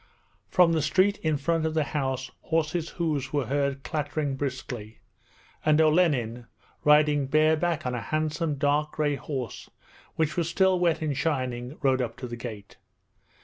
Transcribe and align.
From 0.49 0.71
the 0.73 0.81
street 0.81 1.19
in 1.19 1.37
front 1.37 1.63
of 1.63 1.75
the 1.75 1.83
house 1.83 2.31
horses' 2.45 2.89
hoofs 2.97 3.31
were 3.31 3.45
heard 3.45 3.83
clattering 3.83 4.35
briskly, 4.35 4.97
and 5.63 5.79
Olenin, 5.79 6.47
riding 6.83 7.27
bareback 7.27 7.85
on 7.85 7.93
a 7.93 8.01
handsome 8.01 8.55
dark 8.55 8.93
grey 8.93 9.13
horse 9.13 9.69
which 10.15 10.35
was 10.37 10.49
still 10.49 10.79
wet 10.79 11.03
and 11.03 11.15
shining, 11.15 11.77
rode 11.83 12.01
up 12.01 12.17
to 12.17 12.27
the 12.27 12.35
gate. 12.35 12.77